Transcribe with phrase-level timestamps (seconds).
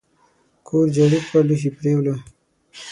[0.67, 2.15] کور جارو کړه لوښي پریوله!